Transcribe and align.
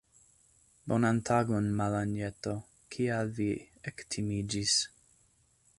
Bonan 0.93 1.19
tagon, 1.29 1.67
Malanjeto, 1.81 2.55
kial 2.97 3.31
vi 3.41 3.49
ektimiĝis? 3.93 4.79